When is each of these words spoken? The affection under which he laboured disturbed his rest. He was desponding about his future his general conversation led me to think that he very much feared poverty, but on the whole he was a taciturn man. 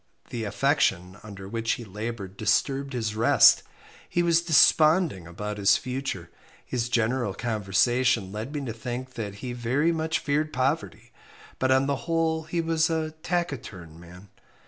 The 0.31 0.45
affection 0.45 1.19
under 1.21 1.47
which 1.47 1.73
he 1.73 1.85
laboured 1.85 2.35
disturbed 2.35 2.93
his 2.93 3.13
rest. 3.15 3.61
He 4.09 4.23
was 4.23 4.41
desponding 4.41 5.27
about 5.27 5.59
his 5.59 5.77
future 5.77 6.31
his 6.65 6.89
general 6.89 7.35
conversation 7.35 8.31
led 8.31 8.51
me 8.51 8.65
to 8.65 8.73
think 8.73 9.13
that 9.13 9.35
he 9.45 9.53
very 9.53 9.91
much 9.91 10.17
feared 10.17 10.51
poverty, 10.51 11.11
but 11.59 11.69
on 11.69 11.85
the 11.85 11.97
whole 12.09 12.45
he 12.45 12.61
was 12.61 12.89
a 12.89 13.11
taciturn 13.21 13.99
man. 13.99 14.29